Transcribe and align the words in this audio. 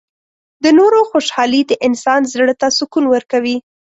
•د 0.63 0.65
نورو 0.79 0.99
خوشحالي 1.11 1.61
د 1.67 1.71
انسان 1.87 2.21
زړۀ 2.31 2.53
ته 2.61 2.67
سکون 2.77 3.05
ورکوي. 3.09 3.55